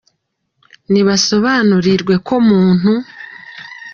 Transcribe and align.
Nibasobanukirwe 0.91 2.15
ko 2.27 2.35
muntu 2.47 2.91